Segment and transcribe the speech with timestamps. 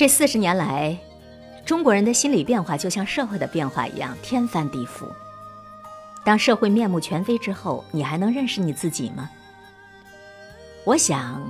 [0.00, 0.96] 这四十年来，
[1.62, 5.04] 中国人的心理变化就像社会的变化一样，天翻地覆。
[6.24, 9.28] 当社会面目全非之后，你还能认识你自己吗？
[10.84, 11.46] 我想，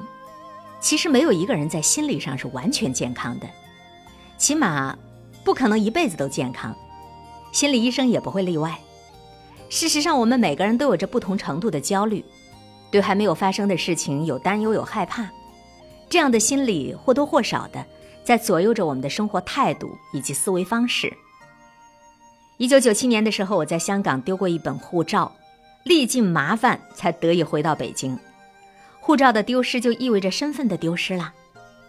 [0.81, 3.47] 其实没有一个人在心理上是完全健康的，
[4.37, 4.99] 起码
[5.45, 6.75] 不可能一辈子都健康。
[7.53, 8.77] 心理医生也不会例外。
[9.69, 12.25] 事实上，我们每个人都有着不同程度的焦虑，
[12.91, 15.31] 对还没有发生的事情有担忧、有害怕，
[16.09, 17.87] 这样的心理或多或少的。
[18.25, 21.13] 在左右着我们的生活态度以及思维方式。
[22.59, 25.33] 一九九七年的时候，我在香港丢过一本护照，
[25.85, 28.19] 历尽麻烦才得以回到北京。
[29.01, 31.33] 护照的丢失就意味着身份的丢失了。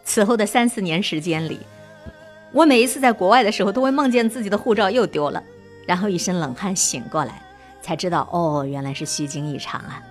[0.04, 1.60] 此后的三四年时间里，
[2.54, 5.44] 我每一次在国外的时候，都会梦见自己的护照又丢了，
[5.86, 7.44] 然后一身冷汗醒过来，
[7.82, 10.02] 才知道哦，原来是虚惊一场啊！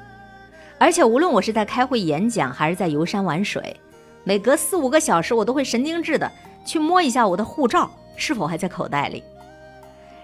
[0.79, 3.81] 而且无论我是在开会演讲，还是在游山玩水。
[4.25, 6.31] 每隔四五个小时，我都会神经质的
[6.65, 9.23] 去摸一下我的护照是否还在口袋里。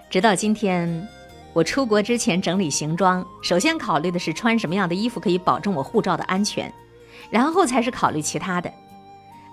[0.09, 1.07] 直到今天，
[1.51, 6.71] 我出国之前整理行装，首先考虑的是穿什么样的衣服可以保证我护照的安全，
[7.29, 8.71] 然后才是考虑其他的。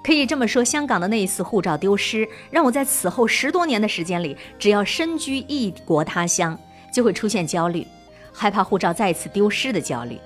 [0.03, 6.57] 可以这么说，香港的那一次护照丢失，让我在此后十多年的时间里，只要身居异国他乡，
[6.93, 7.87] 就会出现焦虑，
[8.31, 10.21] 害怕护照再次丢失的焦虑。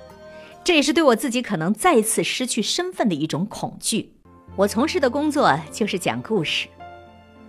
[0.68, 4.12] 这也是对我自己可能再次失去身份的一种恐惧。
[4.54, 6.68] 我从事的工作就是讲故事，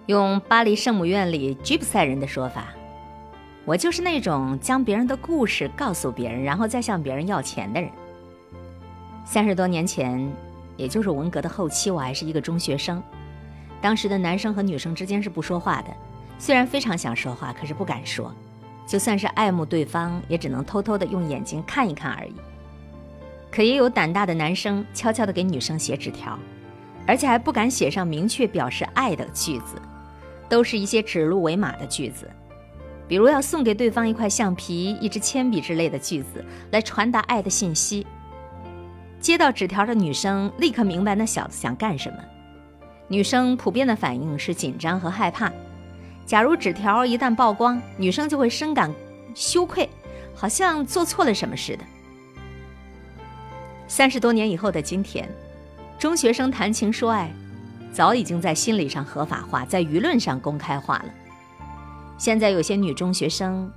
[0.06, 2.68] 用巴黎圣母院里吉普赛人的说法，
[3.66, 7.92] 我就是那种将别人的故事告诉别人，然后再向别人要钱的人。
[9.26, 10.32] 三十多年前，
[10.78, 13.04] 也就是文革的后期，我还是一个中学生。
[13.82, 15.90] 当时的男生和女生之间是不说话的，
[16.38, 18.34] 虽然非常想说话，可是不敢说。
[18.88, 22.34] 就算是爱慕对方，也只能偷偷的用眼睛看一看而已。
[23.52, 26.38] 可也有胆大的男生悄悄地给女生写纸条，
[27.08, 29.82] 而且还不敢写上明确表示爱的句子，
[30.48, 32.30] 都是一些指鹿为马的句子，
[33.08, 38.06] 比如要送给对方一块橡皮、一支铅笔之类的句子，来传达爱的信息。
[39.20, 42.18] 接到纸条的女生立刻明白那小子想干什么，
[43.08, 45.52] 女生普遍的反应是紧张和害怕。
[46.26, 48.94] 假如纸条一旦曝光，女生就会深感
[49.34, 49.90] 羞愧，
[50.36, 51.84] 好像做错了什么似的。
[53.90, 55.28] 三十多年以后的今天，
[55.98, 57.34] 中学生谈情说爱，
[57.92, 61.06] 早已经在心理上合法化，在舆论上公开化了。
[62.16, 63.70] 现在有些女中学生，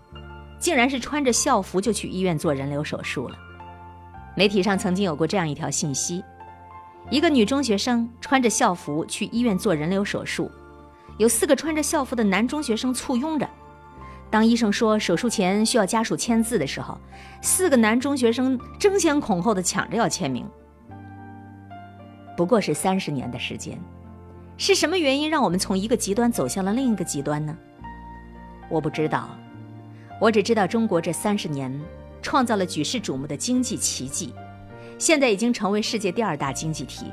[0.59, 3.39] 竟然是穿着校服就去医院做人流手术了。
[4.37, 6.22] 媒体上曾经有过这样一条信息：
[7.09, 10.51] 一个女中学生穿着校服去医院做人流手术，
[11.17, 13.49] 有四个穿着校服的男中学生簇拥着。
[14.32, 16.98] 当医生说手术前需要家属签字的时候，
[17.43, 20.48] 四个男中学生争先恐后的抢着要签名。
[22.34, 23.78] 不过是三十年的时间，
[24.56, 27.54] 是什么原因让我们从一个极端走向了另一个极端呢？
[28.71, 29.28] 我不知道，
[30.19, 31.71] 我只知道中国这三十年
[32.22, 34.34] 创造了举世瞩目的经济奇迹，
[34.98, 37.04] 现在已经成为世界第二大经济体。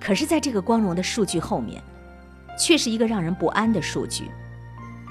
[0.00, 1.82] 可是，在这个光荣的数据后面，
[2.58, 4.30] 却是一个让人不安的数据。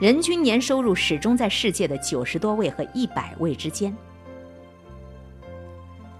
[0.01, 3.95] 人均年收入始终在世界的九十多位和一百位之间，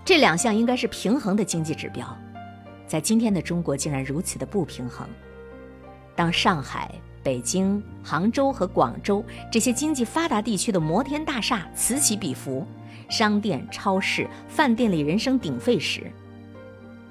[0.06, 2.16] 这两项应该是平衡的经济指标，
[2.86, 5.10] 在今天的中国竟然如此的不平衡。
[6.16, 6.94] 当上海、
[7.24, 12.64] 北京、杭州和广州这些经济发达地区的摩天大厦此起彼伏，
[13.10, 16.04] 商店、超市、饭店里人声鼎沸时，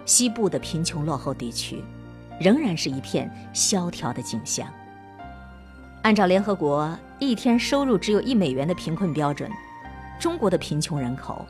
[0.04, 1.82] 西部的贫穷落后地区，
[2.38, 4.72] 仍然是一片萧条的景象。
[6.02, 9.50] 按照联合国一天收入只有一美元的贫困标准，
[10.18, 11.44] 中国的贫穷人口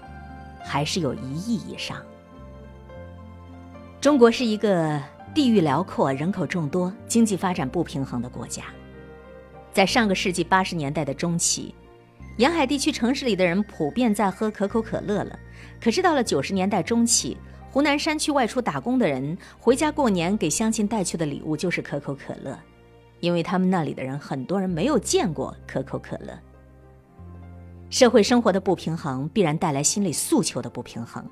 [0.60, 1.96] 还是有一亿以上。
[4.00, 5.00] 中国是一个
[5.32, 8.64] 地域辽阔、人口众多、经济发展不平衡的国家。
[9.72, 11.72] 在上个世纪八十年代的中期，
[12.36, 15.38] 沿海地区城市里的人普遍在喝可口可乐了。
[15.80, 17.36] 可是到了九十年代中期，
[17.70, 22.58] 湖南山区外出打工的人回家过年，给乡亲带去的礼物就是可口可乐。
[23.20, 26.38] 因为他们那里的人很多人没有见过可口可乐。
[27.90, 31.24] 社会生活的不平衡必然带来心理诉求的不平衡。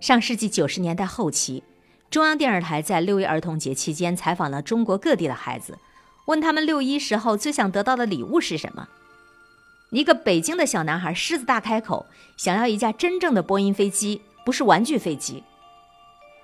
[0.00, 1.62] 上世纪九十年代后期，
[2.10, 5.78] 中央电视台在六一儿童节期间采访了中国各地的孩子，
[6.26, 8.88] 问他们六一时候最想得到的礼物是什么。
[9.90, 12.06] 一个北京的小男孩狮子大开口，
[12.36, 15.44] 想要一架真正的波音飞机，不是玩具飞机。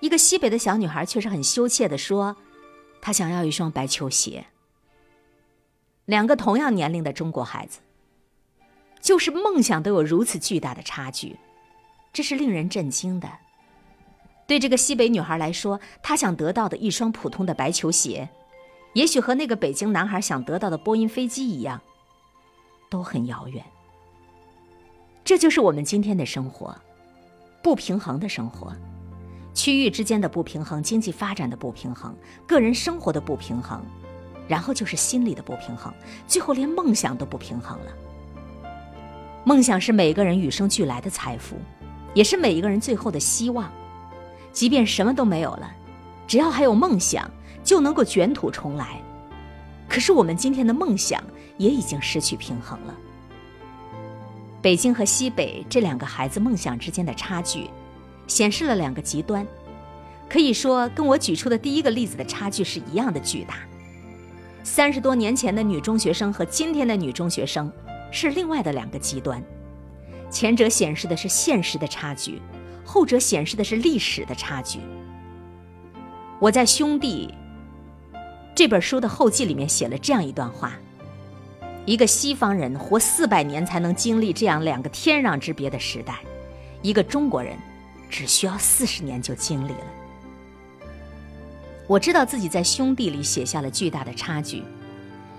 [0.01, 2.37] 一个西北的小女孩却是很羞怯地说。
[3.07, 4.45] 他想要一双白球鞋。
[6.07, 7.79] 两个同样年龄的中国孩子，
[9.01, 11.37] 就是梦想都有如此巨大的差距，
[12.13, 13.31] 这是令人震惊的。
[14.49, 18.29] 对这个西北女孩来说，她想得到的一双普通的白球鞋，
[18.95, 21.81] 也许和那个北京男孩想得到的波音飞机一样，
[22.91, 23.65] 都很遥远。
[25.23, 26.77] 这就是我们今天的生活，
[27.63, 28.75] 不平衡的生活，
[29.57, 32.15] 区域之间的不平衡，经济发展的不平衡，
[32.47, 33.83] 个人生活的不平衡，
[34.47, 35.91] 然后就是心理的不平衡，
[36.29, 37.87] 最后连梦想都不平衡了。
[39.45, 41.57] 梦想是每个人与生俱来的财富，
[42.13, 43.73] 也是每一个人最后的希望。
[44.53, 45.73] 即便什么都没有了，
[46.27, 47.31] 只要还有梦想，
[47.65, 49.01] 就能够卷土重来。
[49.89, 51.25] 可是我们今天的梦想
[51.57, 52.95] 也已经失去平衡了。
[54.61, 57.71] 北京和西北这两个孩子梦想之间的差距，
[58.27, 59.47] 显示了两个极端，
[60.29, 63.57] 可以说跟我举出的第一个例子的差距是一样的巨大。
[64.63, 67.73] 三十多年前的女中学生和今天的女中学生。
[68.13, 69.43] 是另外的两个极端，
[70.31, 72.41] 前者显示的是现实的差距，
[72.85, 74.79] 后者显示的是历史的差距。
[76.39, 77.35] 我在《兄弟》
[78.55, 80.79] 这本书的后记里面写了这样一段话：
[81.85, 86.21] 一个西方人活四百年才能经历这样两个天壤之别的时代，
[86.81, 87.59] 一个中国人
[88.09, 89.85] 只需要四十年就经历了。
[91.87, 94.63] 我知道自己在《兄弟》里写下了巨大的差距。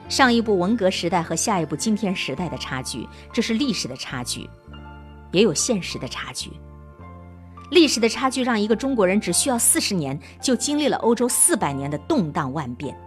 [0.08, 4.50] 上一部文革时代和下一部今天时代的差距，这是历史的差距，
[5.34, 6.50] 也有现实的差距。
[7.72, 12.98] 历史的差距让一个中国人只需要四十年就经历了欧洲四百年的动荡万变，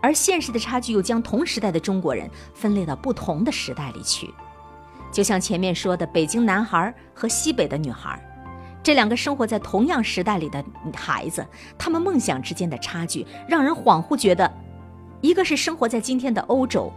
[0.00, 4.32] 而现实的差距又将同时代的中国人分裂到不同的时代里去。
[5.10, 8.16] 就像前面说的，北京男孩和西北的女孩，
[8.84, 10.62] 这两个生活在同样时代里的
[10.94, 11.44] 孩子，
[11.78, 14.52] 他们梦想之间的差距，让人恍惚觉得。
[15.22, 16.92] 一个是生活在今天的欧洲，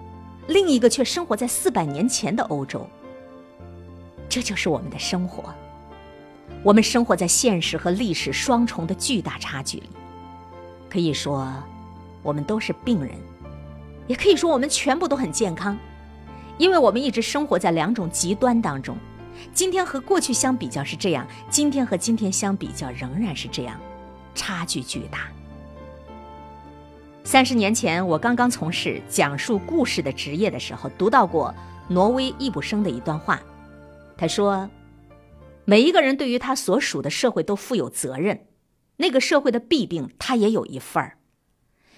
[0.48, 2.86] 另一个却生活在四百年前的欧洲。
[4.28, 5.46] 这就是我们的生活，
[6.62, 9.90] 我们生活在现实和历史双重的巨大差距里。
[10.90, 11.48] 可以说，
[12.22, 13.12] 我们都是病人，
[14.08, 15.78] 也可以说我们全部都很健康，
[16.58, 18.98] 因为我们一直生活在两种极端当中。
[19.54, 23.80] 今天和过去相比较是这样，今天和今天相比较仍然是这样，
[24.36, 25.30] 差距巨大。
[27.24, 31.54] 三十年前，我刚刚从事讲述故事的职业的时候，读到过
[31.90, 33.42] 挪威易卜生的一段话。
[34.16, 34.70] 他说
[35.66, 38.48] ：“每一个人对于他所属的社会都负有责任，
[38.96, 41.18] 那个社会的弊病他也有一份儿。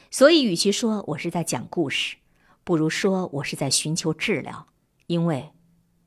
[0.10, 2.16] 所以，与其说我是在讲故事，
[2.64, 4.66] 不如说我是在寻求治疗，
[5.06, 5.52] 因为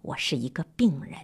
[0.02, 1.19] 我是一个病人。”